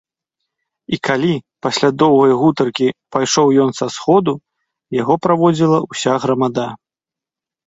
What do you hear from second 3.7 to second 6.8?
са сходу, яго праводзіла ўся грамада.